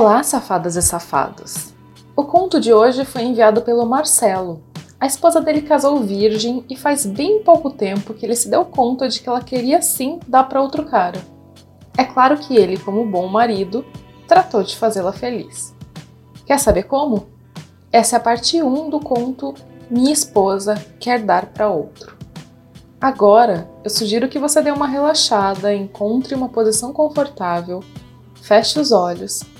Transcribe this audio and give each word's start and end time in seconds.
Olá, 0.00 0.22
safadas 0.22 0.76
e 0.76 0.80
safados! 0.80 1.74
O 2.14 2.22
conto 2.22 2.60
de 2.60 2.72
hoje 2.72 3.04
foi 3.04 3.22
enviado 3.22 3.62
pelo 3.62 3.84
Marcelo. 3.84 4.62
A 5.00 5.06
esposa 5.06 5.40
dele 5.40 5.62
casou 5.62 5.98
virgem 5.98 6.64
e 6.70 6.76
faz 6.76 7.04
bem 7.04 7.42
pouco 7.42 7.68
tempo 7.68 8.14
que 8.14 8.24
ele 8.24 8.36
se 8.36 8.48
deu 8.48 8.64
conta 8.64 9.08
de 9.08 9.20
que 9.20 9.28
ela 9.28 9.40
queria 9.40 9.82
sim 9.82 10.20
dar 10.28 10.44
para 10.44 10.62
outro 10.62 10.84
cara. 10.84 11.20
É 11.96 12.04
claro 12.04 12.38
que 12.38 12.56
ele, 12.56 12.78
como 12.78 13.10
bom 13.10 13.26
marido, 13.26 13.84
tratou 14.28 14.62
de 14.62 14.76
fazê-la 14.76 15.12
feliz. 15.12 15.74
Quer 16.46 16.60
saber 16.60 16.84
como? 16.84 17.26
Essa 17.90 18.14
é 18.14 18.18
a 18.18 18.22
parte 18.22 18.62
1 18.62 18.90
do 18.90 19.00
conto 19.00 19.52
Minha 19.90 20.12
esposa 20.12 20.76
quer 21.00 21.24
dar 21.24 21.46
para 21.46 21.70
outro. 21.70 22.16
Agora, 23.00 23.68
eu 23.82 23.90
sugiro 23.90 24.28
que 24.28 24.38
você 24.38 24.62
dê 24.62 24.70
uma 24.70 24.86
relaxada, 24.86 25.74
encontre 25.74 26.36
uma 26.36 26.48
posição 26.48 26.92
confortável, 26.92 27.82
feche 28.40 28.78
os 28.78 28.92
olhos 28.92 29.57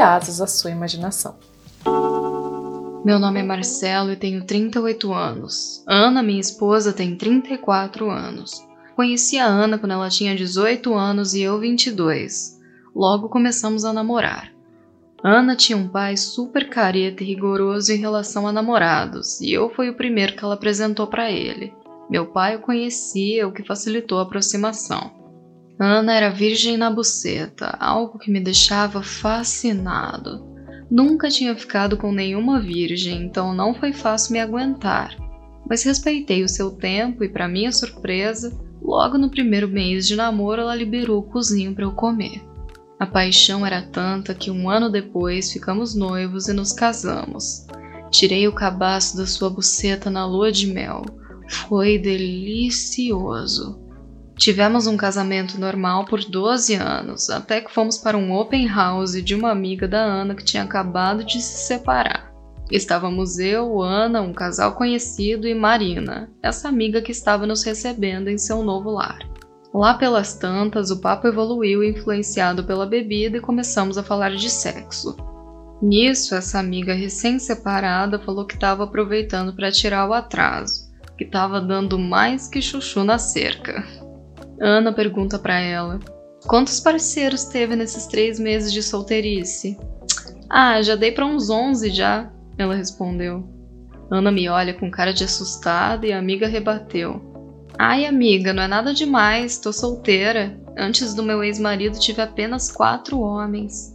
asas 0.00 0.40
à 0.40 0.46
sua 0.46 0.70
imaginação. 0.70 1.36
Meu 3.04 3.18
nome 3.18 3.40
é 3.40 3.42
Marcelo 3.42 4.12
e 4.12 4.16
tenho 4.16 4.44
38 4.44 5.12
anos. 5.12 5.84
Ana, 5.86 6.22
minha 6.22 6.40
esposa, 6.40 6.92
tem 6.92 7.16
34 7.16 8.08
anos. 8.10 8.66
Conheci 8.96 9.36
a 9.38 9.44
Ana 9.44 9.76
quando 9.76 9.92
ela 9.92 10.08
tinha 10.08 10.36
18 10.36 10.94
anos 10.94 11.34
e 11.34 11.42
eu 11.42 11.58
22. 11.58 12.58
Logo 12.94 13.28
começamos 13.28 13.84
a 13.84 13.92
namorar. 13.92 14.52
Ana 15.22 15.56
tinha 15.56 15.76
um 15.76 15.88
pai 15.88 16.16
super 16.16 16.68
careta 16.68 17.22
e 17.22 17.26
rigoroso 17.26 17.92
em 17.92 17.96
relação 17.96 18.46
a 18.46 18.52
namorados, 18.52 19.40
e 19.40 19.52
eu 19.52 19.70
fui 19.70 19.88
o 19.88 19.96
primeiro 19.96 20.36
que 20.36 20.44
ela 20.44 20.54
apresentou 20.54 21.06
para 21.06 21.30
ele. 21.30 21.72
Meu 22.08 22.26
pai 22.26 22.56
o 22.56 22.60
conhecia, 22.60 23.48
o 23.48 23.52
que 23.52 23.64
facilitou 23.64 24.18
a 24.18 24.22
aproximação. 24.22 25.23
Ana 25.78 26.14
era 26.14 26.30
virgem 26.30 26.76
na 26.76 26.90
buceta, 26.90 27.76
algo 27.80 28.18
que 28.18 28.30
me 28.30 28.40
deixava 28.40 29.02
fascinado. 29.02 30.54
Nunca 30.90 31.28
tinha 31.28 31.56
ficado 31.56 31.96
com 31.96 32.12
nenhuma 32.12 32.60
virgem, 32.60 33.24
então 33.24 33.52
não 33.52 33.74
foi 33.74 33.92
fácil 33.92 34.34
me 34.34 34.40
aguentar. 34.40 35.16
Mas 35.68 35.82
respeitei 35.82 36.44
o 36.44 36.48
seu 36.48 36.70
tempo 36.70 37.24
e, 37.24 37.28
para 37.28 37.48
minha 37.48 37.72
surpresa, 37.72 38.56
logo 38.80 39.18
no 39.18 39.30
primeiro 39.30 39.66
mês 39.66 40.06
de 40.06 40.14
namoro 40.14 40.60
ela 40.60 40.74
liberou 40.74 41.18
o 41.18 41.22
cozinho 41.30 41.74
para 41.74 41.84
eu 41.84 41.92
comer. 41.92 42.42
A 43.00 43.06
paixão 43.06 43.66
era 43.66 43.82
tanta 43.82 44.34
que 44.34 44.50
um 44.50 44.70
ano 44.70 44.88
depois 44.88 45.52
ficamos 45.52 45.94
noivos 45.94 46.48
e 46.48 46.52
nos 46.52 46.72
casamos. 46.72 47.66
Tirei 48.10 48.46
o 48.46 48.54
cabaço 48.54 49.16
da 49.16 49.26
sua 49.26 49.50
buceta 49.50 50.08
na 50.08 50.24
lua 50.24 50.52
de 50.52 50.68
mel. 50.68 51.02
Foi 51.48 51.98
delicioso. 51.98 53.83
Tivemos 54.44 54.86
um 54.86 54.94
casamento 54.94 55.58
normal 55.58 56.04
por 56.04 56.22
12 56.22 56.74
anos, 56.74 57.30
até 57.30 57.62
que 57.62 57.72
fomos 57.72 57.96
para 57.96 58.18
um 58.18 58.30
open 58.30 58.66
house 58.66 59.14
de 59.24 59.34
uma 59.34 59.50
amiga 59.50 59.88
da 59.88 60.02
Ana 60.02 60.34
que 60.34 60.44
tinha 60.44 60.62
acabado 60.62 61.24
de 61.24 61.40
se 61.40 61.66
separar. 61.66 62.30
Estávamos 62.70 63.38
eu, 63.38 63.80
Ana, 63.80 64.20
um 64.20 64.34
casal 64.34 64.74
conhecido 64.74 65.48
e 65.48 65.54
Marina, 65.54 66.30
essa 66.42 66.68
amiga 66.68 67.00
que 67.00 67.10
estava 67.10 67.46
nos 67.46 67.62
recebendo 67.62 68.28
em 68.28 68.36
seu 68.36 68.62
novo 68.62 68.90
lar. 68.90 69.18
Lá 69.72 69.94
pelas 69.94 70.34
tantas, 70.34 70.90
o 70.90 71.00
papo 71.00 71.26
evoluiu 71.26 71.82
influenciado 71.82 72.64
pela 72.64 72.84
bebida 72.84 73.38
e 73.38 73.40
começamos 73.40 73.96
a 73.96 74.02
falar 74.02 74.36
de 74.36 74.50
sexo. 74.50 75.16
Nisso, 75.80 76.34
essa 76.34 76.58
amiga 76.58 76.92
recém-separada 76.92 78.18
falou 78.18 78.44
que 78.44 78.56
estava 78.56 78.84
aproveitando 78.84 79.56
para 79.56 79.72
tirar 79.72 80.06
o 80.06 80.12
atraso, 80.12 80.92
que 81.16 81.24
estava 81.24 81.62
dando 81.62 81.98
mais 81.98 82.46
que 82.46 82.60
chuchu 82.60 83.04
na 83.04 83.16
cerca. 83.16 84.03
Ana 84.60 84.92
pergunta 84.92 85.38
para 85.38 85.58
ela: 85.58 85.98
Quantos 86.46 86.80
parceiros 86.80 87.44
teve 87.44 87.74
nesses 87.74 88.06
três 88.06 88.38
meses 88.38 88.72
de 88.72 88.82
solteirice? 88.82 89.78
Ah, 90.48 90.80
já 90.82 90.94
dei 90.94 91.10
para 91.10 91.26
uns 91.26 91.50
onze 91.50 91.90
já, 91.90 92.30
ela 92.58 92.74
respondeu. 92.74 93.48
Ana 94.10 94.30
me 94.30 94.48
olha 94.48 94.74
com 94.74 94.90
cara 94.90 95.12
de 95.12 95.24
assustada 95.24 96.06
e 96.06 96.12
a 96.12 96.18
amiga 96.18 96.46
rebateu. 96.46 97.20
Ai, 97.78 98.06
amiga, 98.06 98.52
não 98.52 98.62
é 98.62 98.68
nada 98.68 98.94
demais, 98.94 99.58
tô 99.58 99.72
solteira. 99.72 100.56
Antes 100.76 101.14
do 101.14 101.22
meu 101.22 101.42
ex-marido 101.42 101.98
tive 101.98 102.20
apenas 102.20 102.70
quatro 102.70 103.20
homens. 103.20 103.93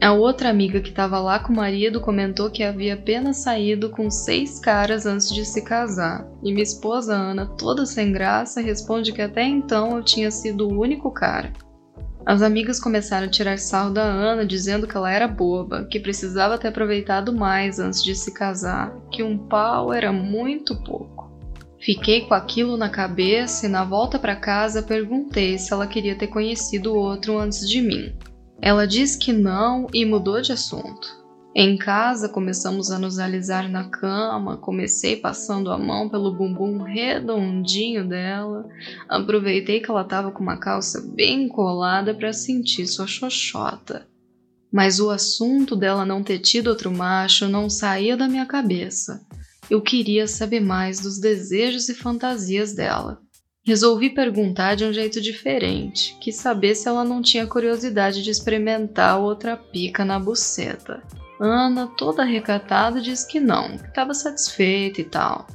A 0.00 0.12
outra 0.12 0.50
amiga 0.50 0.80
que 0.80 0.90
estava 0.90 1.18
lá 1.18 1.38
com 1.38 1.52
o 1.52 1.56
marido 1.56 2.00
comentou 2.00 2.50
que 2.50 2.62
havia 2.62 2.94
apenas 2.94 3.38
saído 3.38 3.88
com 3.90 4.10
seis 4.10 4.58
caras 4.60 5.06
antes 5.06 5.30
de 5.30 5.44
se 5.44 5.62
casar, 5.62 6.26
e 6.42 6.52
minha 6.52 6.62
esposa 6.62 7.14
Ana, 7.14 7.46
toda 7.46 7.86
sem 7.86 8.12
graça, 8.12 8.60
responde 8.60 9.12
que 9.12 9.22
até 9.22 9.42
então 9.42 9.96
eu 9.96 10.04
tinha 10.04 10.30
sido 10.30 10.68
o 10.68 10.78
único 10.78 11.10
cara. 11.10 11.52
As 12.26 12.42
amigas 12.42 12.78
começaram 12.78 13.26
a 13.26 13.30
tirar 13.30 13.58
sarro 13.58 13.90
da 13.90 14.02
Ana, 14.02 14.44
dizendo 14.44 14.86
que 14.86 14.96
ela 14.96 15.10
era 15.10 15.28
boba, 15.28 15.84
que 15.84 16.00
precisava 16.00 16.58
ter 16.58 16.68
aproveitado 16.68 17.32
mais 17.32 17.78
antes 17.78 18.02
de 18.02 18.14
se 18.14 18.34
casar, 18.34 18.92
que 19.10 19.22
um 19.22 19.38
pau 19.38 19.92
era 19.92 20.12
muito 20.12 20.76
pouco. 20.82 21.30
Fiquei 21.80 22.22
com 22.22 22.34
aquilo 22.34 22.76
na 22.76 22.88
cabeça 22.88 23.66
e 23.66 23.68
na 23.68 23.84
volta 23.84 24.18
para 24.18 24.34
casa 24.34 24.82
perguntei 24.82 25.56
se 25.56 25.72
ela 25.72 25.86
queria 25.86 26.16
ter 26.16 26.26
conhecido 26.26 26.94
outro 26.94 27.38
antes 27.38 27.68
de 27.68 27.80
mim. 27.80 28.12
Ela 28.60 28.86
diz 28.86 29.16
que 29.16 29.32
não 29.32 29.86
e 29.92 30.04
mudou 30.04 30.40
de 30.40 30.52
assunto. 30.52 31.26
Em 31.58 31.76
casa, 31.78 32.28
começamos 32.28 32.90
a 32.90 32.98
nos 32.98 33.18
alisar 33.18 33.66
na 33.70 33.88
cama. 33.88 34.58
Comecei 34.58 35.16
passando 35.16 35.70
a 35.70 35.78
mão 35.78 36.06
pelo 36.06 36.34
bumbum 36.34 36.82
redondinho 36.82 38.06
dela. 38.06 38.68
Aproveitei 39.08 39.80
que 39.80 39.90
ela 39.90 40.02
estava 40.02 40.30
com 40.30 40.42
uma 40.42 40.58
calça 40.58 41.00
bem 41.14 41.48
colada 41.48 42.12
para 42.12 42.32
sentir 42.32 42.86
sua 42.86 43.06
xoxota. 43.06 44.06
Mas 44.70 45.00
o 45.00 45.08
assunto 45.08 45.74
dela 45.74 46.04
não 46.04 46.22
ter 46.22 46.40
tido 46.40 46.66
outro 46.66 46.94
macho 46.94 47.48
não 47.48 47.70
saía 47.70 48.18
da 48.18 48.28
minha 48.28 48.44
cabeça. 48.44 49.24
Eu 49.70 49.80
queria 49.80 50.26
saber 50.26 50.60
mais 50.60 51.00
dos 51.00 51.18
desejos 51.18 51.88
e 51.88 51.94
fantasias 51.94 52.74
dela. 52.74 53.22
Resolvi 53.66 54.10
perguntar 54.10 54.76
de 54.76 54.84
um 54.84 54.92
jeito 54.92 55.20
diferente, 55.20 56.16
quis 56.20 56.36
saber 56.36 56.76
se 56.76 56.86
ela 56.86 57.04
não 57.04 57.20
tinha 57.20 57.48
curiosidade 57.48 58.22
de 58.22 58.30
experimentar 58.30 59.18
outra 59.18 59.56
pica 59.56 60.04
na 60.04 60.20
buceta. 60.20 61.02
Ana, 61.40 61.88
toda 61.98 62.22
recatada, 62.22 63.00
disse 63.00 63.26
que 63.26 63.40
não, 63.40 63.76
que 63.76 63.88
estava 63.88 64.14
satisfeita 64.14 65.00
e 65.00 65.04
tal. 65.04 65.48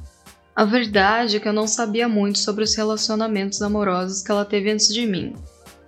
A 0.54 0.62
verdade 0.62 1.38
é 1.38 1.40
que 1.40 1.48
eu 1.48 1.54
não 1.54 1.66
sabia 1.66 2.06
muito 2.06 2.38
sobre 2.38 2.64
os 2.64 2.74
relacionamentos 2.74 3.62
amorosos 3.62 4.20
que 4.20 4.30
ela 4.30 4.44
teve 4.44 4.70
antes 4.70 4.92
de 4.92 5.06
mim. 5.06 5.34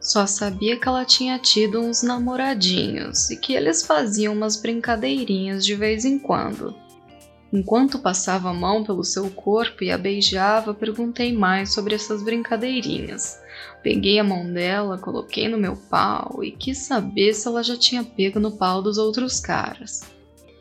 Só 0.01 0.27
sabia 0.27 0.81
que 0.81 0.89
ela 0.89 1.05
tinha 1.05 1.39
tido 1.39 1.79
uns 1.79 2.03
namoradinhos 2.03 3.29
e 3.29 3.37
que 3.37 3.53
eles 3.53 3.85
faziam 3.85 4.33
umas 4.33 4.57
brincadeirinhas 4.57 5.63
de 5.63 5.75
vez 5.75 6.07
em 6.07 6.19
quando. 6.19 6.75
Enquanto 7.55 8.01
passava 8.01 8.51
a 8.51 8.53
mão 8.53 8.83
pelo 8.83 9.05
seu 9.05 9.31
corpo 9.31 9.85
e 9.85 9.93
a 9.93 9.97
beijava, 9.97 10.75
perguntei 10.75 11.33
mais 11.33 11.73
sobre 11.73 11.95
essas 11.95 12.21
brincadeirinhas. 12.21 13.39
Peguei 13.81 14.19
a 14.19 14.25
mão 14.25 14.53
dela, 14.53 14.99
coloquei 14.99 15.49
no 15.49 15.57
meu 15.57 15.77
pau 15.77 16.43
e 16.43 16.51
quis 16.51 16.79
saber 16.79 17.33
se 17.33 17.47
ela 17.47 17.63
já 17.63 17.77
tinha 17.77 18.03
pego 18.03 18.41
no 18.41 18.51
pau 18.51 18.83
dos 18.83 18.99
outros 18.99 19.39
caras. 19.39 20.03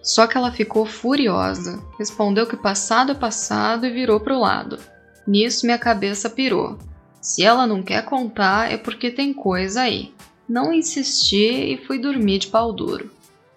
Só 0.03 0.27
que 0.27 0.37
ela 0.37 0.51
ficou 0.51 0.85
furiosa, 0.85 1.83
respondeu 1.97 2.45
que 2.45 2.55
passado 2.55 3.11
é 3.11 3.15
passado 3.15 3.87
e 3.87 3.91
virou 3.91 4.19
pro 4.19 4.39
lado. 4.39 4.77
Nisso 5.25 5.65
minha 5.65 5.79
cabeça 5.79 6.29
pirou. 6.29 6.77
Se 7.19 7.41
ela 7.41 7.65
não 7.65 7.81
quer 7.81 8.05
contar 8.05 8.71
é 8.71 8.77
porque 8.77 9.09
tem 9.09 9.33
coisa 9.33 9.81
aí. 9.81 10.13
Não 10.47 10.71
insisti 10.71 11.73
e 11.73 11.81
fui 11.87 11.97
dormir 11.97 12.37
de 12.37 12.49
pau 12.49 12.71
duro. 12.71 13.09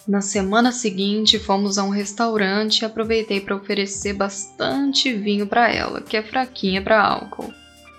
Na 0.06 0.21
semana 0.21 0.71
seguinte, 0.71 1.37
fomos 1.37 1.78
a 1.78 1.83
um 1.83 1.91
restaurante 1.91 2.81
e 2.81 2.84
aproveitei 2.84 3.41
para 3.41 3.56
oferecer 3.56 4.12
bastante 4.12 5.12
vinho 5.12 5.49
para 5.49 5.69
ela, 5.69 6.00
que 6.00 6.17
é 6.17 6.22
fraquinha 6.22 6.81
para 6.81 7.03
álcool. 7.03 7.53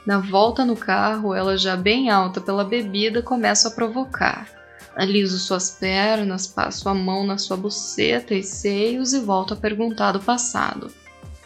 Na 0.06 0.20
volta 0.20 0.64
no 0.64 0.78
carro, 0.78 1.34
ela 1.34 1.58
já 1.58 1.76
bem 1.76 2.10
alta 2.10 2.40
pela 2.40 2.64
bebida, 2.64 3.22
começa 3.22 3.68
a 3.68 3.72
provocar. 3.72 4.48
Aliso 4.96 5.38
suas 5.38 5.70
pernas, 5.70 6.48
passo 6.48 6.88
a 6.88 6.94
mão 6.94 7.26
na 7.26 7.38
sua 7.38 7.58
buceta 7.58 8.34
e 8.34 8.42
seios 8.42 9.12
e 9.14 9.20
volto 9.20 9.54
a 9.54 9.58
perguntar 9.58 10.14
do 10.14 10.22
passado. 10.22 10.90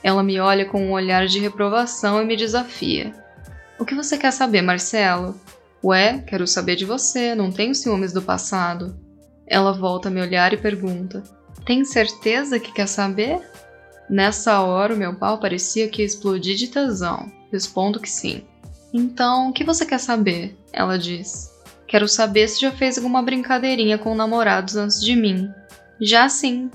Ela 0.03 0.21
me 0.21 0.39
olha 0.39 0.65
com 0.65 0.79
um 0.79 0.91
olhar 0.91 1.25
de 1.25 1.39
reprovação 1.39 2.21
e 2.21 2.25
me 2.25 2.35
desafia. 2.35 3.11
O 3.79 3.85
que 3.85 3.95
você 3.95 4.15
quer 4.15 4.31
saber, 4.31 4.61
Marcelo? 4.61 5.35
Ué, 5.83 6.19
quero 6.19 6.45
saber 6.45 6.75
de 6.75 6.85
você, 6.85 7.33
não 7.33 7.51
tenho 7.51 7.73
ciúmes 7.73 8.13
do 8.13 8.21
passado. 8.21 8.95
Ela 9.47 9.71
volta 9.71 10.09
a 10.09 10.11
me 10.11 10.21
olhar 10.21 10.53
e 10.53 10.57
pergunta: 10.57 11.23
Tem 11.65 11.83
certeza 11.83 12.59
que 12.59 12.73
quer 12.73 12.87
saber? 12.87 13.41
Nessa 14.09 14.61
hora, 14.61 14.93
o 14.93 14.97
meu 14.97 15.15
pau 15.15 15.39
parecia 15.39 15.87
que 15.87 16.01
ia 16.01 16.05
explodir 16.05 16.55
de 16.55 16.67
tesão. 16.67 17.31
Respondo 17.51 17.99
que 17.99 18.09
sim. 18.09 18.43
Então, 18.93 19.49
o 19.49 19.53
que 19.53 19.63
você 19.63 19.85
quer 19.85 19.99
saber? 19.99 20.57
Ela 20.73 20.97
diz. 20.97 21.51
Quero 21.87 22.07
saber 22.07 22.47
se 22.47 22.59
já 22.59 22.71
fez 22.71 22.97
alguma 22.97 23.21
brincadeirinha 23.21 23.97
com 23.97 24.15
namorados 24.15 24.75
antes 24.75 25.01
de 25.01 25.15
mim. 25.15 25.49
Já 25.99 26.27
sim. 26.27 26.69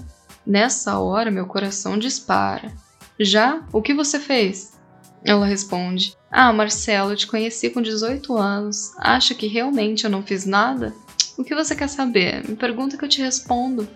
Nessa 0.46 0.98
hora, 0.98 1.30
meu 1.30 1.46
coração 1.46 1.98
dispara. 1.98 2.72
Já? 3.18 3.66
O 3.72 3.82
que 3.82 3.92
você 3.92 4.20
fez? 4.20 4.78
Ela 5.24 5.44
responde: 5.44 6.14
Ah, 6.30 6.52
Marcelo, 6.52 7.12
eu 7.12 7.16
te 7.16 7.26
conheci 7.26 7.70
com 7.70 7.82
18 7.82 8.36
anos. 8.36 8.92
Acha 8.98 9.34
que 9.34 9.46
realmente 9.46 10.04
eu 10.04 10.10
não 10.10 10.22
fiz 10.22 10.46
nada? 10.46 10.94
O 11.38 11.44
que 11.44 11.54
você 11.54 11.76
quer 11.76 11.88
saber? 11.88 12.48
Me 12.48 12.56
pergunta 12.56 12.96
que 12.96 13.04
eu 13.04 13.08
te 13.08 13.20
respondo. 13.20 13.88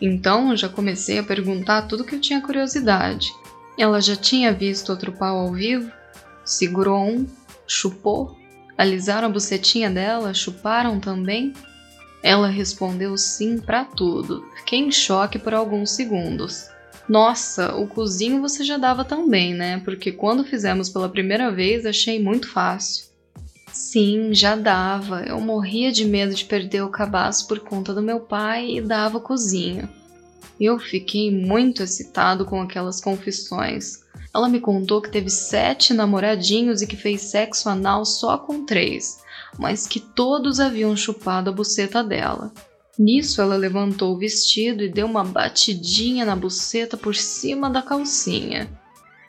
Então 0.00 0.56
já 0.56 0.68
comecei 0.68 1.18
a 1.18 1.22
perguntar 1.22 1.82
tudo 1.82 2.04
que 2.04 2.14
eu 2.14 2.20
tinha 2.20 2.40
curiosidade. 2.40 3.28
Ela 3.78 4.00
já 4.00 4.16
tinha 4.16 4.52
visto 4.52 4.90
outro 4.90 5.12
pau 5.12 5.38
ao 5.38 5.52
vivo? 5.52 5.90
Segurou 6.44 7.04
um? 7.04 7.26
Chupou? 7.66 8.36
Alisaram 8.76 9.28
a 9.28 9.30
bucetinha 9.30 9.90
dela? 9.90 10.34
Chuparam 10.34 10.98
também? 10.98 11.52
Ela 12.22 12.48
respondeu 12.48 13.16
sim 13.16 13.58
para 13.58 13.84
tudo. 13.84 14.44
Fiquei 14.56 14.80
em 14.80 14.90
choque 14.90 15.38
por 15.38 15.54
alguns 15.54 15.90
segundos. 15.90 16.68
Nossa, 17.08 17.74
o 17.76 17.86
cozinho 17.86 18.40
você 18.40 18.64
já 18.64 18.76
dava 18.76 19.04
também, 19.04 19.54
né? 19.54 19.80
Porque 19.84 20.12
quando 20.12 20.44
fizemos 20.44 20.88
pela 20.88 21.08
primeira 21.08 21.50
vez 21.50 21.86
achei 21.86 22.22
muito 22.22 22.50
fácil. 22.50 23.07
Sim, 23.72 24.34
já 24.34 24.56
dava. 24.56 25.22
Eu 25.22 25.40
morria 25.40 25.92
de 25.92 26.04
medo 26.04 26.34
de 26.34 26.44
perder 26.44 26.82
o 26.82 26.90
cabaço 26.90 27.46
por 27.46 27.60
conta 27.60 27.94
do 27.94 28.02
meu 28.02 28.20
pai 28.20 28.76
e 28.76 28.80
dava 28.80 29.20
cozinho. 29.20 29.88
Eu 30.60 30.78
fiquei 30.78 31.30
muito 31.30 31.82
excitado 31.82 32.44
com 32.44 32.60
aquelas 32.60 33.00
confissões. 33.00 34.00
Ela 34.34 34.48
me 34.48 34.60
contou 34.60 35.00
que 35.00 35.10
teve 35.10 35.30
sete 35.30 35.94
namoradinhos 35.94 36.82
e 36.82 36.86
que 36.86 36.96
fez 36.96 37.22
sexo 37.22 37.68
anal 37.68 38.04
só 38.04 38.36
com 38.36 38.64
três, 38.64 39.18
mas 39.58 39.86
que 39.86 40.00
todos 40.00 40.60
haviam 40.60 40.96
chupado 40.96 41.50
a 41.50 41.52
buceta 41.52 42.02
dela. 42.02 42.52
Nisso, 42.98 43.40
ela 43.40 43.56
levantou 43.56 44.14
o 44.14 44.18
vestido 44.18 44.82
e 44.82 44.88
deu 44.88 45.06
uma 45.06 45.22
batidinha 45.22 46.24
na 46.24 46.34
buceta 46.34 46.96
por 46.96 47.14
cima 47.14 47.70
da 47.70 47.80
calcinha. 47.80 48.68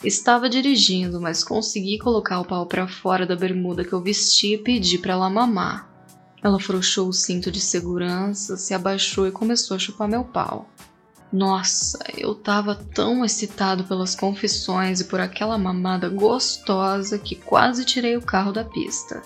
Estava 0.03 0.49
dirigindo, 0.49 1.19
mas 1.19 1.43
consegui 1.43 1.97
colocar 1.99 2.39
o 2.39 2.45
pau 2.45 2.65
para 2.65 2.87
fora 2.87 3.25
da 3.25 3.35
bermuda 3.35 3.83
que 3.83 3.91
eu 3.91 4.01
vesti 4.01 4.53
e 4.53 4.57
pedi 4.57 4.97
para 4.97 5.13
ela 5.13 5.29
mamar. 5.29 5.89
Ela 6.41 6.59
frouxou 6.59 7.09
o 7.09 7.13
cinto 7.13 7.51
de 7.51 7.59
segurança, 7.59 8.55
se 8.55 8.73
abaixou 8.73 9.27
e 9.27 9.31
começou 9.31 9.75
a 9.75 9.79
chupar 9.79 10.07
meu 10.07 10.23
pau. 10.23 10.69
Nossa, 11.31 11.99
eu 12.17 12.33
tava 12.33 12.75
tão 12.75 13.25
excitado 13.25 13.83
pelas 13.83 14.15
confissões 14.15 15.01
e 15.01 15.05
por 15.05 15.19
aquela 15.19 15.57
mamada 15.57 16.07
gostosa 16.07 17.19
que 17.19 17.35
quase 17.35 17.83
tirei 17.83 18.15
o 18.15 18.21
carro 18.21 18.53
da 18.53 18.63
pista. 18.63 19.21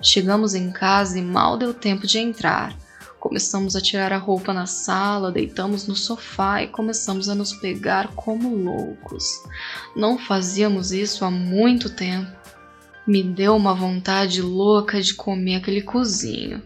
Chegamos 0.00 0.54
em 0.54 0.72
casa 0.72 1.18
e 1.18 1.22
mal 1.22 1.58
deu 1.58 1.74
tempo 1.74 2.06
de 2.06 2.18
entrar. 2.18 2.74
Começamos 3.20 3.74
a 3.74 3.80
tirar 3.80 4.12
a 4.12 4.16
roupa 4.16 4.52
na 4.52 4.66
sala, 4.66 5.32
deitamos 5.32 5.88
no 5.88 5.96
sofá 5.96 6.62
e 6.62 6.68
começamos 6.68 7.28
a 7.28 7.34
nos 7.34 7.52
pegar 7.52 8.14
como 8.14 8.54
loucos. 8.54 9.42
Não 9.96 10.16
fazíamos 10.16 10.92
isso 10.92 11.24
há 11.24 11.30
muito 11.30 11.90
tempo. 11.90 12.30
Me 13.04 13.22
deu 13.22 13.56
uma 13.56 13.74
vontade 13.74 14.40
louca 14.40 15.02
de 15.02 15.14
comer 15.14 15.56
aquele 15.56 15.82
cozinho. 15.82 16.62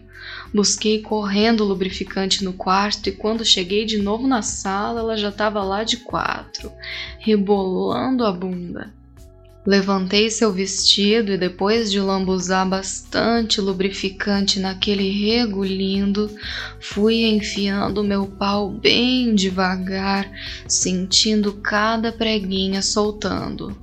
Busquei 0.53 1.01
correndo 1.01 1.63
lubrificante 1.63 2.43
no 2.43 2.53
quarto 2.53 3.09
e 3.09 3.11
quando 3.11 3.43
cheguei 3.43 3.85
de 3.85 3.97
novo 3.97 4.27
na 4.27 4.43
sala, 4.43 4.99
ela 4.99 5.17
já 5.17 5.29
estava 5.29 5.63
lá 5.63 5.83
de 5.83 5.97
quatro, 5.97 6.71
rebolando 7.17 8.23
a 8.25 8.31
bunda. 8.31 8.93
Levantei 9.65 10.29
seu 10.29 10.51
vestido 10.51 11.31
e 11.31 11.37
depois 11.37 11.89
de 11.89 11.97
lambuzar 11.97 12.67
bastante 12.67 13.61
lubrificante 13.61 14.59
naquele 14.59 15.09
rego 15.09 15.63
lindo, 15.63 16.29
fui 16.81 17.23
enfiando 17.23 18.03
meu 18.03 18.25
pau 18.27 18.69
bem 18.69 19.33
devagar, 19.33 20.29
sentindo 20.67 21.53
cada 21.53 22.11
preguinha 22.11 22.81
soltando. 22.81 23.73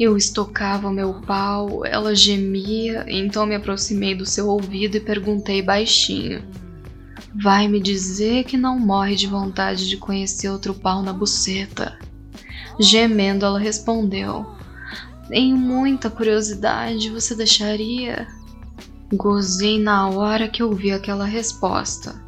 Eu 0.00 0.16
estocava 0.16 0.90
meu 0.90 1.20
pau, 1.20 1.84
ela 1.84 2.16
gemia, 2.16 3.04
então 3.06 3.44
me 3.44 3.54
aproximei 3.54 4.14
do 4.14 4.24
seu 4.24 4.48
ouvido 4.48 4.96
e 4.96 5.00
perguntei 5.00 5.60
baixinho: 5.60 6.42
Vai 7.34 7.68
me 7.68 7.78
dizer 7.78 8.44
que 8.44 8.56
não 8.56 8.78
morre 8.78 9.16
de 9.16 9.26
vontade 9.26 9.86
de 9.86 9.98
conhecer 9.98 10.48
outro 10.48 10.72
pau 10.72 11.02
na 11.02 11.12
buceta? 11.12 11.98
Gemendo, 12.80 13.44
ela 13.44 13.58
respondeu: 13.58 14.53
Tenho 15.28 15.56
muita 15.56 16.10
curiosidade, 16.10 17.10
você 17.10 17.34
deixaria? 17.34 18.26
Gozei 19.12 19.78
na 19.78 20.08
hora 20.08 20.48
que 20.48 20.62
ouvi 20.62 20.92
aquela 20.92 21.24
resposta. 21.24 22.22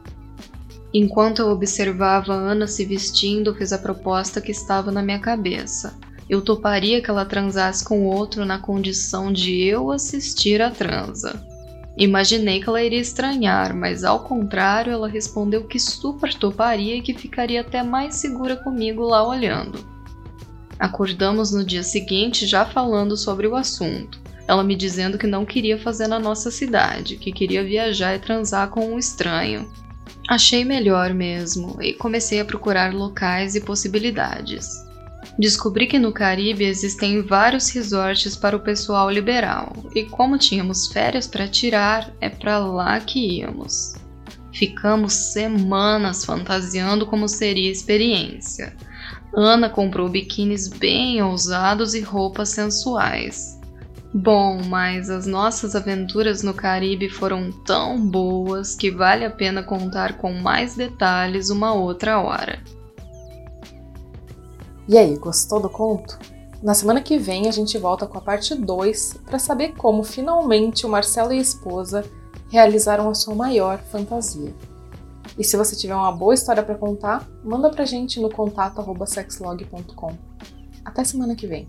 Enquanto 0.94 1.40
eu 1.40 1.50
observava 1.50 2.32
Ana 2.32 2.66
se 2.66 2.84
vestindo, 2.84 3.54
fiz 3.54 3.72
a 3.72 3.78
proposta 3.78 4.40
que 4.40 4.50
estava 4.50 4.90
na 4.90 5.02
minha 5.02 5.18
cabeça. 5.18 5.98
Eu 6.28 6.40
toparia 6.40 7.02
que 7.02 7.10
ela 7.10 7.24
transasse 7.24 7.84
com 7.84 8.06
outro 8.06 8.44
na 8.44 8.58
condição 8.58 9.30
de 9.30 9.62
eu 9.62 9.92
assistir 9.92 10.62
a 10.62 10.70
transa. 10.70 11.44
Imaginei 11.98 12.60
que 12.60 12.68
ela 12.68 12.82
iria 12.82 13.00
estranhar, 13.00 13.74
mas 13.74 14.04
ao 14.04 14.20
contrário, 14.20 14.92
ela 14.92 15.08
respondeu 15.08 15.64
que 15.64 15.78
super 15.78 16.32
toparia 16.34 16.96
e 16.96 17.02
que 17.02 17.14
ficaria 17.14 17.60
até 17.60 17.82
mais 17.82 18.16
segura 18.16 18.56
comigo 18.56 19.02
lá 19.02 19.26
olhando. 19.26 19.95
Acordamos 20.78 21.52
no 21.52 21.64
dia 21.64 21.82
seguinte 21.82 22.46
já 22.46 22.64
falando 22.64 23.16
sobre 23.16 23.46
o 23.46 23.56
assunto. 23.56 24.20
Ela 24.46 24.62
me 24.62 24.76
dizendo 24.76 25.18
que 25.18 25.26
não 25.26 25.44
queria 25.44 25.78
fazer 25.78 26.06
na 26.06 26.18
nossa 26.18 26.50
cidade, 26.50 27.16
que 27.16 27.32
queria 27.32 27.64
viajar 27.64 28.14
e 28.14 28.18
transar 28.18 28.68
com 28.68 28.92
um 28.92 28.98
estranho. 28.98 29.68
Achei 30.28 30.64
melhor 30.64 31.14
mesmo 31.14 31.80
e 31.80 31.94
comecei 31.94 32.40
a 32.40 32.44
procurar 32.44 32.92
locais 32.92 33.54
e 33.54 33.60
possibilidades. 33.60 34.84
Descobri 35.38 35.86
que 35.86 35.98
no 35.98 36.12
Caribe 36.12 36.64
existem 36.64 37.22
vários 37.22 37.68
resorts 37.68 38.36
para 38.36 38.56
o 38.56 38.60
pessoal 38.60 39.10
liberal, 39.10 39.72
e 39.94 40.04
como 40.04 40.38
tínhamos 40.38 40.88
férias 40.88 41.26
para 41.26 41.46
tirar, 41.46 42.10
é 42.20 42.28
para 42.28 42.58
lá 42.58 42.98
que 43.00 43.38
íamos. 43.40 43.94
Ficamos 44.52 45.12
semanas 45.12 46.24
fantasiando 46.24 47.04
como 47.04 47.28
seria 47.28 47.68
a 47.68 47.72
experiência. 47.72 48.74
Ana 49.34 49.68
comprou 49.68 50.08
biquínis 50.08 50.68
bem 50.68 51.22
ousados 51.22 51.94
e 51.94 52.00
roupas 52.00 52.50
sensuais. 52.50 53.60
Bom, 54.14 54.62
mas 54.64 55.10
as 55.10 55.26
nossas 55.26 55.76
aventuras 55.76 56.42
no 56.42 56.54
Caribe 56.54 57.10
foram 57.10 57.52
tão 57.52 58.00
boas 58.00 58.74
que 58.74 58.90
vale 58.90 59.24
a 59.24 59.30
pena 59.30 59.62
contar 59.62 60.16
com 60.16 60.32
mais 60.32 60.74
detalhes 60.74 61.50
uma 61.50 61.74
outra 61.74 62.18
hora. 62.20 62.58
E 64.88 64.96
aí, 64.96 65.16
gostou 65.16 65.60
do 65.60 65.68
conto? 65.68 66.18
Na 66.62 66.72
semana 66.72 67.02
que 67.02 67.18
vem 67.18 67.48
a 67.48 67.50
gente 67.50 67.76
volta 67.76 68.06
com 68.06 68.16
a 68.16 68.20
parte 68.20 68.54
2 68.54 69.20
para 69.26 69.38
saber 69.38 69.74
como 69.76 70.02
finalmente 70.02 70.86
o 70.86 70.88
Marcelo 70.88 71.32
e 71.32 71.38
a 71.38 71.42
esposa 71.42 72.02
realizaram 72.48 73.10
a 73.10 73.14
sua 73.14 73.34
maior 73.34 73.78
fantasia. 73.90 74.54
E 75.38 75.44
se 75.44 75.56
você 75.56 75.76
tiver 75.76 75.94
uma 75.94 76.12
boa 76.12 76.34
história 76.34 76.62
para 76.62 76.74
contar, 76.74 77.28
manda 77.44 77.70
pra 77.70 77.84
gente 77.84 78.20
no 78.20 78.30
contato@sexlog.com. 78.30 80.12
Até 80.84 81.04
semana 81.04 81.34
que 81.34 81.46
vem. 81.46 81.66